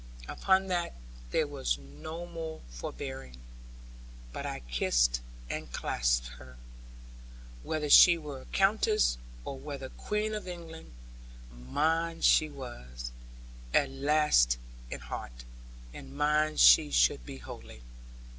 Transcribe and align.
Upon 0.27 0.65
that 0.65 0.95
there 1.29 1.45
was 1.45 1.77
no 1.77 2.25
more 2.25 2.61
forbearing, 2.71 3.37
but 4.33 4.47
I 4.47 4.61
kissed 4.61 5.21
and 5.47 5.71
clasped 5.71 6.27
her, 6.39 6.57
whether 7.61 7.87
she 7.87 8.17
were 8.17 8.45
Countess, 8.51 9.19
or 9.45 9.59
whether 9.59 9.89
Queen 9.89 10.33
of 10.33 10.47
England; 10.47 10.91
mine 11.53 12.21
she 12.21 12.49
was, 12.49 13.11
at 13.75 13.91
least 13.91 14.57
in 14.89 15.01
heart; 15.01 15.45
and 15.93 16.17
mine 16.17 16.57
she 16.57 16.89
should 16.89 17.23
be 17.23 17.37
wholly. 17.37 17.83